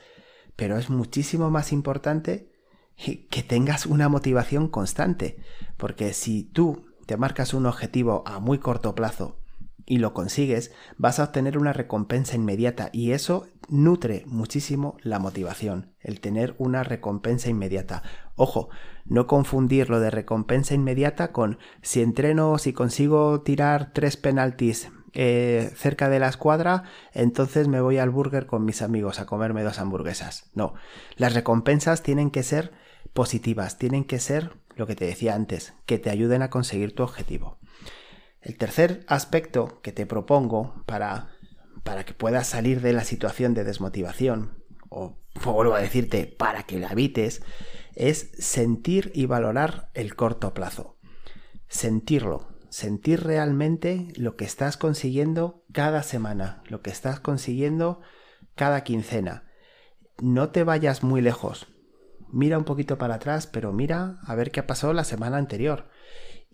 pero 0.56 0.78
es 0.78 0.90
muchísimo 0.90 1.50
más 1.50 1.72
importante 1.72 2.52
que 2.96 3.44
tengas 3.44 3.86
una 3.86 4.10
motivación 4.10 4.68
constante, 4.68 5.38
porque 5.78 6.14
si 6.14 6.44
tú 6.44 6.88
te 7.06 7.18
marcas 7.18 7.54
un 7.54 7.66
objetivo 7.66 8.24
a 8.26 8.40
muy 8.40 8.58
corto 8.58 8.96
plazo 8.96 9.38
y 9.88 9.98
lo 9.98 10.14
consigues, 10.14 10.72
vas 10.98 11.18
a 11.18 11.24
obtener 11.24 11.58
una 11.58 11.74
recompensa 11.74 12.36
inmediata 12.36 12.90
y 12.92 13.14
eso 13.14 13.48
nutre 13.70 14.24
muchísimo 14.28 14.98
la 15.02 15.18
motivación, 15.18 15.94
el 16.02 16.20
tener 16.20 16.56
una 16.60 16.84
recompensa 16.84 17.50
inmediata. 17.50 18.04
Ojo, 18.36 18.70
no 19.06 19.26
confundir 19.26 19.90
lo 19.90 20.00
de 20.00 20.12
recompensa 20.12 20.76
inmediata 20.76 21.32
con 21.32 21.58
si 21.82 22.02
entreno, 22.02 22.58
si 22.58 22.74
consigo 22.74 23.42
tirar 23.42 23.94
tres 23.94 24.18
penaltis 24.18 24.92
eh, 25.14 25.72
cerca 25.76 26.10
de 26.10 26.20
la 26.20 26.28
escuadra, 26.28 26.84
entonces 27.14 27.70
me 27.70 27.82
voy 27.82 27.98
al 27.98 28.10
burger 28.10 28.46
con 28.46 28.66
mis 28.66 28.82
amigos 28.82 29.20
a 29.20 29.26
comerme 29.26 29.64
dos 29.64 29.80
hamburguesas. 29.80 30.52
No, 30.54 30.74
las 31.16 31.34
recompensas 31.34 32.04
tienen 32.04 32.30
que 32.30 32.44
ser 32.44 32.74
positivas, 33.14 33.78
tienen 33.78 34.04
que 34.04 34.20
ser 34.20 34.52
lo 34.76 34.86
que 34.86 34.96
te 34.96 35.06
decía 35.06 35.34
antes, 35.34 35.74
que 35.86 35.98
te 35.98 36.10
ayuden 36.10 36.42
a 36.42 36.50
conseguir 36.50 36.94
tu 36.94 37.04
objetivo. 37.04 37.58
El 38.48 38.56
tercer 38.56 39.04
aspecto 39.10 39.82
que 39.82 39.92
te 39.92 40.06
propongo 40.06 40.82
para, 40.86 41.36
para 41.84 42.06
que 42.06 42.14
puedas 42.14 42.48
salir 42.48 42.80
de 42.80 42.94
la 42.94 43.04
situación 43.04 43.54
de 43.54 43.66
desmotivación, 43.66 44.64
o 44.88 45.20
vuelvo 45.44 45.76
a 45.76 45.82
decirte, 45.82 46.28
para 46.28 46.64
que 46.64 46.80
la 46.80 46.88
evites, 46.88 47.42
es 47.94 48.32
sentir 48.40 49.12
y 49.14 49.26
valorar 49.26 49.90
el 49.94 50.16
corto 50.16 50.54
plazo. 50.54 50.98
Sentirlo, 51.68 52.48
sentir 52.70 53.26
realmente 53.26 54.14
lo 54.16 54.38
que 54.38 54.46
estás 54.46 54.78
consiguiendo 54.78 55.66
cada 55.74 56.02
semana, 56.02 56.64
lo 56.70 56.82
que 56.82 56.90
estás 56.90 57.20
consiguiendo 57.20 58.00
cada 58.56 58.86
quincena. 58.86 59.44
No 60.22 60.52
te 60.52 60.64
vayas 60.64 61.04
muy 61.04 61.20
lejos, 61.20 61.68
mira 62.32 62.58
un 62.58 62.64
poquito 62.64 62.98
para 62.98 63.16
atrás, 63.16 63.46
pero 63.46 63.74
mira 63.74 64.20
a 64.26 64.36
ver 64.36 64.52
qué 64.52 64.62
ha 64.62 64.68
pasado 64.68 64.94
la 64.94 65.04
semana 65.04 65.36
anterior. 65.36 65.90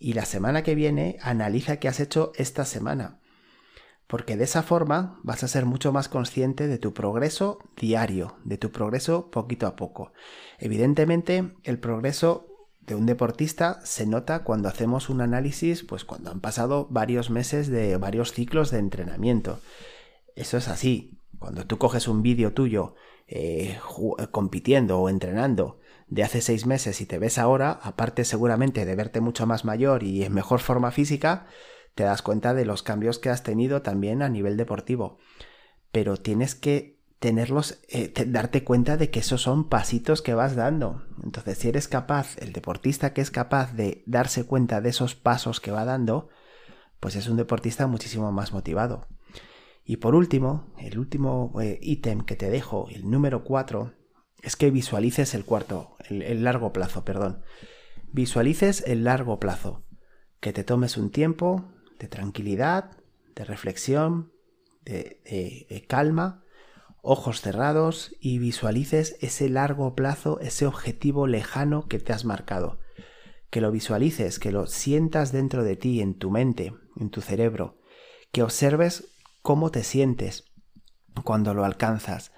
Y 0.04 0.12
la 0.12 0.26
semana 0.26 0.62
que 0.62 0.74
viene 0.74 1.16
analiza 1.22 1.78
qué 1.78 1.88
has 1.88 1.98
hecho 1.98 2.32
esta 2.36 2.66
semana. 2.66 3.20
Porque 4.06 4.36
de 4.36 4.44
esa 4.44 4.62
forma 4.62 5.18
vas 5.22 5.42
a 5.42 5.48
ser 5.48 5.64
mucho 5.64 5.94
más 5.94 6.10
consciente 6.10 6.66
de 6.66 6.76
tu 6.76 6.92
progreso 6.92 7.58
diario, 7.74 8.36
de 8.44 8.58
tu 8.58 8.70
progreso 8.70 9.30
poquito 9.30 9.66
a 9.66 9.76
poco. 9.76 10.12
Evidentemente, 10.58 11.54
el 11.62 11.78
progreso 11.78 12.46
de 12.82 12.96
un 12.96 13.06
deportista 13.06 13.80
se 13.82 14.04
nota 14.04 14.44
cuando 14.44 14.68
hacemos 14.68 15.08
un 15.08 15.22
análisis, 15.22 15.82
pues 15.84 16.04
cuando 16.04 16.30
han 16.30 16.40
pasado 16.40 16.86
varios 16.90 17.30
meses 17.30 17.68
de 17.68 17.96
varios 17.96 18.34
ciclos 18.34 18.70
de 18.70 18.80
entrenamiento. 18.80 19.60
Eso 20.36 20.58
es 20.58 20.68
así. 20.68 21.18
Cuando 21.38 21.66
tú 21.66 21.78
coges 21.78 22.08
un 22.08 22.20
vídeo 22.20 22.52
tuyo 22.52 22.94
eh, 23.26 23.78
compitiendo 24.32 24.98
o 24.98 25.08
entrenando 25.08 25.78
de 26.08 26.22
hace 26.22 26.40
seis 26.40 26.66
meses 26.66 27.00
y 27.00 27.06
te 27.06 27.18
ves 27.18 27.38
ahora, 27.38 27.78
aparte 27.82 28.24
seguramente 28.24 28.84
de 28.84 28.94
verte 28.94 29.20
mucho 29.20 29.46
más 29.46 29.64
mayor 29.64 30.02
y 30.02 30.24
en 30.24 30.32
mejor 30.32 30.60
forma 30.60 30.90
física, 30.90 31.46
te 31.94 32.04
das 32.04 32.22
cuenta 32.22 32.54
de 32.54 32.64
los 32.64 32.82
cambios 32.82 33.18
que 33.18 33.30
has 33.30 33.42
tenido 33.42 33.82
también 33.82 34.22
a 34.22 34.28
nivel 34.28 34.56
deportivo. 34.56 35.18
Pero 35.92 36.16
tienes 36.16 36.54
que 36.54 36.94
tenerlos, 37.20 37.80
eh, 37.88 38.12
darte 38.26 38.64
cuenta 38.64 38.96
de 38.96 39.10
que 39.10 39.20
esos 39.20 39.42
son 39.42 39.68
pasitos 39.68 40.20
que 40.20 40.34
vas 40.34 40.56
dando. 40.56 41.04
Entonces, 41.22 41.58
si 41.58 41.68
eres 41.68 41.88
capaz, 41.88 42.36
el 42.38 42.52
deportista 42.52 43.12
que 43.12 43.20
es 43.20 43.30
capaz 43.30 43.72
de 43.72 44.02
darse 44.06 44.44
cuenta 44.44 44.80
de 44.80 44.90
esos 44.90 45.14
pasos 45.14 45.60
que 45.60 45.70
va 45.70 45.84
dando, 45.84 46.28
pues 47.00 47.16
es 47.16 47.28
un 47.28 47.36
deportista 47.36 47.86
muchísimo 47.86 48.30
más 48.32 48.52
motivado. 48.52 49.06
Y 49.84 49.98
por 49.98 50.14
último, 50.14 50.72
el 50.78 50.98
último 50.98 51.52
eh, 51.60 51.78
ítem 51.82 52.22
que 52.22 52.36
te 52.36 52.50
dejo, 52.50 52.88
el 52.90 53.10
número 53.10 53.44
4, 53.44 53.92
es 54.44 54.56
que 54.56 54.70
visualices 54.70 55.34
el 55.34 55.44
cuarto, 55.44 55.96
el, 56.08 56.44
largo 56.44 56.72
plazo, 56.72 57.04
perdón. 57.04 57.42
Visualices 58.12 58.84
el 58.86 59.04
largo 59.04 59.40
plazo. 59.40 59.84
Que 60.40 60.52
te 60.52 60.64
tomes 60.64 60.98
un 60.98 61.10
tiempo 61.10 61.72
de 61.98 62.08
tranquilidad, 62.08 62.90
de 63.34 63.44
reflexión, 63.44 64.32
de 64.84 65.86
calma, 65.88 66.44
ojos 67.00 67.40
cerrados 67.40 68.14
y 68.20 68.38
visualices 68.38 69.16
ese 69.20 69.48
largo 69.48 69.94
plazo, 69.94 70.40
ese 70.40 70.66
objetivo 70.66 71.26
lejano 71.26 71.86
que 71.86 71.98
te 71.98 72.12
has 72.12 72.24
marcado. 72.24 72.78
Que 73.50 73.60
lo 73.60 73.70
visualices, 73.70 74.38
que 74.38 74.52
lo 74.52 74.66
sientas 74.66 75.32
dentro 75.32 75.64
de 75.64 75.76
ti, 75.76 76.00
en 76.00 76.18
tu 76.18 76.30
mente, 76.30 76.74
en 76.96 77.10
tu 77.10 77.20
cerebro. 77.22 77.78
Que 78.30 78.42
observes 78.42 79.08
cómo 79.42 79.70
te 79.70 79.84
sientes 79.84 80.44
cuando 81.24 81.54
lo 81.54 81.64
alcanzas, 81.64 82.32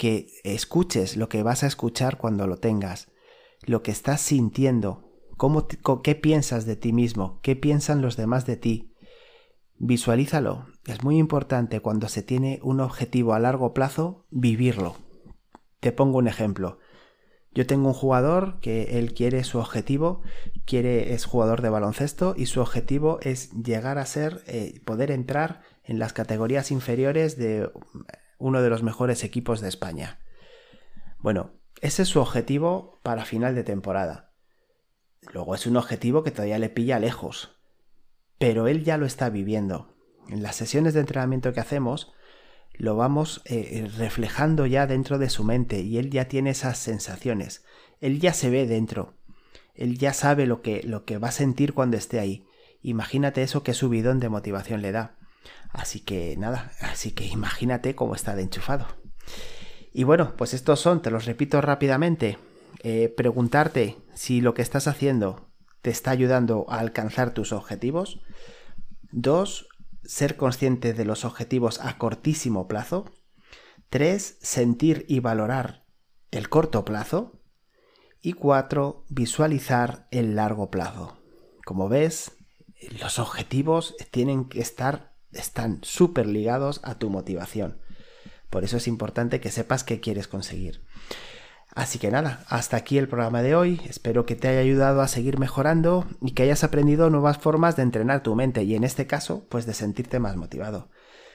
que 0.00 0.28
escuches 0.44 1.18
lo 1.18 1.28
que 1.28 1.42
vas 1.42 1.62
a 1.62 1.66
escuchar 1.66 2.16
cuando 2.16 2.46
lo 2.46 2.56
tengas, 2.56 3.08
lo 3.66 3.82
que 3.82 3.90
estás 3.90 4.22
sintiendo, 4.22 5.12
cómo 5.36 5.68
qué 6.02 6.14
piensas 6.14 6.64
de 6.64 6.74
ti 6.74 6.94
mismo, 6.94 7.38
qué 7.42 7.54
piensan 7.54 8.00
los 8.00 8.16
demás 8.16 8.46
de 8.46 8.56
ti. 8.56 8.94
Visualízalo. 9.76 10.68
Es 10.86 11.04
muy 11.04 11.18
importante 11.18 11.80
cuando 11.80 12.08
se 12.08 12.22
tiene 12.22 12.60
un 12.62 12.80
objetivo 12.80 13.34
a 13.34 13.40
largo 13.40 13.74
plazo 13.74 14.24
vivirlo. 14.30 14.96
Te 15.80 15.92
pongo 15.92 16.16
un 16.16 16.28
ejemplo. 16.28 16.78
Yo 17.52 17.66
tengo 17.66 17.88
un 17.88 17.94
jugador 17.94 18.58
que 18.60 18.98
él 18.98 19.12
quiere 19.12 19.44
su 19.44 19.58
objetivo, 19.58 20.22
quiere 20.64 21.12
es 21.12 21.26
jugador 21.26 21.60
de 21.60 21.68
baloncesto 21.68 22.32
y 22.38 22.46
su 22.46 22.62
objetivo 22.62 23.18
es 23.20 23.52
llegar 23.52 23.98
a 23.98 24.06
ser 24.06 24.44
eh, 24.46 24.80
poder 24.86 25.10
entrar 25.10 25.60
en 25.84 25.98
las 25.98 26.14
categorías 26.14 26.70
inferiores 26.70 27.36
de 27.36 27.70
uno 28.40 28.62
de 28.62 28.70
los 28.70 28.82
mejores 28.82 29.22
equipos 29.22 29.60
de 29.60 29.68
España. 29.68 30.18
Bueno, 31.18 31.52
ese 31.80 32.02
es 32.02 32.08
su 32.08 32.20
objetivo 32.20 32.98
para 33.02 33.24
final 33.24 33.54
de 33.54 33.62
temporada. 33.62 34.32
Luego 35.32 35.54
es 35.54 35.66
un 35.66 35.76
objetivo 35.76 36.24
que 36.24 36.30
todavía 36.30 36.58
le 36.58 36.70
pilla 36.70 36.98
lejos, 36.98 37.60
pero 38.38 38.66
él 38.66 38.84
ya 38.84 38.96
lo 38.96 39.06
está 39.06 39.30
viviendo. 39.30 39.94
En 40.28 40.42
las 40.42 40.56
sesiones 40.56 40.94
de 40.94 41.00
entrenamiento 41.00 41.52
que 41.52 41.60
hacemos, 41.60 42.12
lo 42.72 42.96
vamos 42.96 43.42
eh, 43.44 43.88
reflejando 43.98 44.64
ya 44.64 44.86
dentro 44.86 45.18
de 45.18 45.28
su 45.28 45.44
mente 45.44 45.80
y 45.80 45.98
él 45.98 46.10
ya 46.10 46.28
tiene 46.28 46.50
esas 46.50 46.78
sensaciones. 46.78 47.64
Él 48.00 48.20
ya 48.20 48.32
se 48.32 48.48
ve 48.48 48.66
dentro. 48.66 49.14
Él 49.74 49.98
ya 49.98 50.14
sabe 50.14 50.46
lo 50.46 50.62
que, 50.62 50.82
lo 50.82 51.04
que 51.04 51.18
va 51.18 51.28
a 51.28 51.32
sentir 51.32 51.74
cuando 51.74 51.98
esté 51.98 52.18
ahí. 52.18 52.46
Imagínate 52.82 53.42
eso 53.42 53.62
que 53.62 53.74
subidón 53.74 54.20
de 54.20 54.30
motivación 54.30 54.80
le 54.80 54.92
da. 54.92 55.18
Así 55.72 56.00
que 56.00 56.36
nada, 56.36 56.72
así 56.80 57.12
que 57.12 57.26
imagínate 57.26 57.94
cómo 57.94 58.14
está 58.14 58.34
de 58.34 58.42
enchufado. 58.42 58.86
Y 59.92 60.04
bueno, 60.04 60.34
pues 60.36 60.54
estos 60.54 60.80
son, 60.80 61.02
te 61.02 61.10
los 61.10 61.24
repito 61.24 61.60
rápidamente, 61.60 62.38
eh, 62.82 63.12
preguntarte 63.16 63.98
si 64.14 64.40
lo 64.40 64.54
que 64.54 64.62
estás 64.62 64.86
haciendo 64.86 65.50
te 65.82 65.90
está 65.90 66.10
ayudando 66.10 66.66
a 66.68 66.78
alcanzar 66.78 67.32
tus 67.32 67.52
objetivos. 67.52 68.20
Dos, 69.10 69.68
ser 70.04 70.36
consciente 70.36 70.92
de 70.92 71.04
los 71.04 71.24
objetivos 71.24 71.80
a 71.80 71.98
cortísimo 71.98 72.68
plazo. 72.68 73.06
Tres, 73.88 74.38
sentir 74.40 75.04
y 75.08 75.20
valorar 75.20 75.84
el 76.30 76.48
corto 76.48 76.84
plazo. 76.84 77.40
Y 78.22 78.34
cuatro, 78.34 79.04
visualizar 79.08 80.06
el 80.10 80.36
largo 80.36 80.70
plazo. 80.70 81.16
Como 81.64 81.88
ves, 81.88 82.32
los 83.00 83.18
objetivos 83.18 83.94
tienen 84.10 84.44
que 84.46 84.60
estar, 84.60 85.09
están 85.32 85.78
súper 85.82 86.26
ligados 86.26 86.80
a 86.84 86.96
tu 86.96 87.10
motivación. 87.10 87.78
Por 88.50 88.64
eso 88.64 88.76
es 88.76 88.88
importante 88.88 89.40
que 89.40 89.50
sepas 89.50 89.84
qué 89.84 90.00
quieres 90.00 90.28
conseguir. 90.28 90.82
Así 91.74 92.00
que 92.00 92.10
nada, 92.10 92.44
hasta 92.48 92.76
aquí 92.76 92.98
el 92.98 93.08
programa 93.08 93.42
de 93.42 93.54
hoy. 93.54 93.80
Espero 93.88 94.26
que 94.26 94.34
te 94.34 94.48
haya 94.48 94.60
ayudado 94.60 95.02
a 95.02 95.08
seguir 95.08 95.38
mejorando 95.38 96.04
y 96.20 96.32
que 96.32 96.42
hayas 96.42 96.64
aprendido 96.64 97.10
nuevas 97.10 97.38
formas 97.38 97.76
de 97.76 97.82
entrenar 97.82 98.22
tu 98.22 98.34
mente 98.34 98.64
y 98.64 98.74
en 98.74 98.82
este 98.82 99.06
caso, 99.06 99.46
pues 99.48 99.66
de 99.66 99.74
sentirte 99.74 100.18
más 100.18 100.36
motivado. 100.36 100.88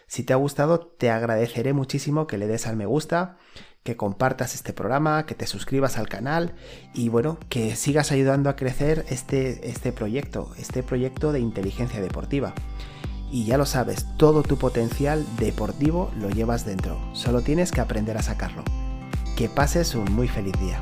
Si 0.07 0.23
te 0.23 0.33
ha 0.33 0.35
gustado, 0.35 0.79
te 0.81 1.09
agradeceré 1.09 1.73
muchísimo 1.73 2.27
que 2.27 2.37
le 2.37 2.47
des 2.47 2.67
al 2.67 2.75
me 2.75 2.85
gusta, 2.85 3.37
que 3.83 3.95
compartas 3.95 4.55
este 4.55 4.73
programa, 4.73 5.25
que 5.25 5.35
te 5.35 5.47
suscribas 5.47 5.97
al 5.97 6.09
canal 6.09 6.53
y 6.93 7.09
bueno, 7.09 7.39
que 7.49 7.75
sigas 7.75 8.11
ayudando 8.11 8.49
a 8.49 8.55
crecer 8.55 9.05
este, 9.09 9.69
este 9.69 9.91
proyecto, 9.93 10.53
este 10.57 10.83
proyecto 10.83 11.31
de 11.31 11.39
inteligencia 11.39 12.01
deportiva. 12.01 12.53
Y 13.35 13.43
ya 13.43 13.57
lo 13.57 13.65
sabes, 13.65 14.05
todo 14.15 14.43
tu 14.43 14.57
potencial 14.57 15.25
deportivo 15.37 16.09
lo 16.17 16.29
llevas 16.29 16.65
dentro, 16.65 16.97
solo 17.11 17.41
tienes 17.41 17.73
que 17.73 17.81
aprender 17.81 18.17
a 18.17 18.23
sacarlo. 18.23 18.63
Que 19.35 19.49
pases 19.49 19.93
un 19.93 20.09
muy 20.09 20.29
feliz 20.29 20.53
día. 20.61 20.79